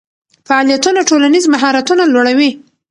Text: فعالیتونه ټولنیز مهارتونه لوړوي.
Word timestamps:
فعالیتونه 0.47 0.99
ټولنیز 1.09 1.45
مهارتونه 1.53 2.03
لوړوي. 2.13 2.51